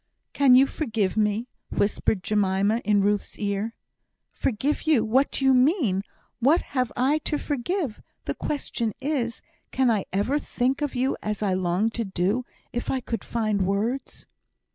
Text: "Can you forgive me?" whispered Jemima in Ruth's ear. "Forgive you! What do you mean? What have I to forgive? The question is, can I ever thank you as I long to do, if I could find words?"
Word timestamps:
"Can 0.33 0.55
you 0.55 0.65
forgive 0.65 1.15
me?" 1.15 1.47
whispered 1.69 2.23
Jemima 2.23 2.79
in 2.83 3.01
Ruth's 3.01 3.37
ear. 3.37 3.75
"Forgive 4.31 4.87
you! 4.87 5.05
What 5.05 5.29
do 5.29 5.45
you 5.45 5.53
mean? 5.53 6.01
What 6.39 6.61
have 6.73 6.91
I 6.97 7.19
to 7.19 7.37
forgive? 7.37 8.01
The 8.25 8.33
question 8.33 8.93
is, 8.99 9.43
can 9.69 9.91
I 9.91 10.05
ever 10.11 10.39
thank 10.39 10.81
you 10.95 11.15
as 11.21 11.43
I 11.43 11.53
long 11.53 11.91
to 11.91 12.03
do, 12.03 12.45
if 12.73 12.89
I 12.89 12.99
could 12.99 13.23
find 13.23 13.61
words?" 13.67 14.25